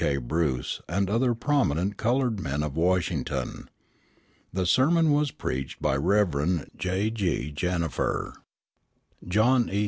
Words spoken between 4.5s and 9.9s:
The sermon was preached by Rev. J. G. Jenifer. John E.